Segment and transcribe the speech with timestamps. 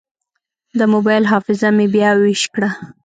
[0.77, 2.69] د موبایل حافظه مې بیا ویش کړه.